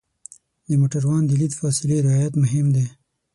[0.67, 2.85] د موټروان د لید فاصلې رعایت مهم دی.